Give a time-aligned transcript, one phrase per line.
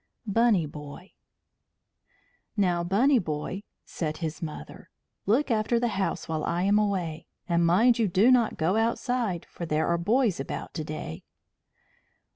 [0.25, 1.11] BUNNY BOY
[2.57, 4.89] "Now, Bunny Boy," said his mother,
[5.27, 9.45] "look after the house while I am away, and mind you do not go outside,
[9.45, 11.23] for there are boys about to day."